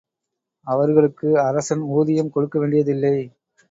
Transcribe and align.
அவர்களுக்கு 0.67 1.39
அரசன் 1.41 1.83
ஊதியம் 1.91 2.29
கொடுக்க 2.29 2.59
வேண்டியதில்லை. 2.59 3.15